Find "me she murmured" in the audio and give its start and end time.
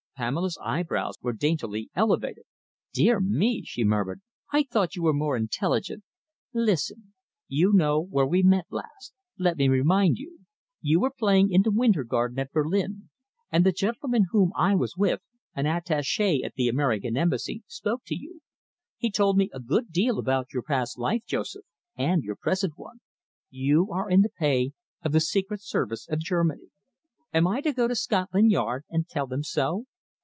3.19-4.21